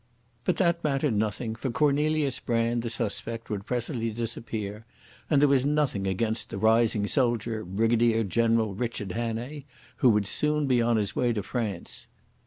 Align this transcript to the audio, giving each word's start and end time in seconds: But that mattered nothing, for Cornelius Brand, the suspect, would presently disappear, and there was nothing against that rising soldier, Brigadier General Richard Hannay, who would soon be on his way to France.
But 0.45 0.57
that 0.57 0.83
mattered 0.83 1.13
nothing, 1.13 1.53
for 1.53 1.69
Cornelius 1.69 2.39
Brand, 2.39 2.81
the 2.81 2.89
suspect, 2.89 3.51
would 3.51 3.67
presently 3.67 4.09
disappear, 4.09 4.83
and 5.29 5.39
there 5.39 5.47
was 5.47 5.63
nothing 5.63 6.07
against 6.07 6.49
that 6.49 6.57
rising 6.57 7.05
soldier, 7.05 7.63
Brigadier 7.63 8.23
General 8.23 8.73
Richard 8.73 9.11
Hannay, 9.11 9.65
who 9.97 10.09
would 10.09 10.25
soon 10.25 10.65
be 10.65 10.81
on 10.81 10.97
his 10.97 11.15
way 11.15 11.33
to 11.33 11.43
France. 11.43 12.07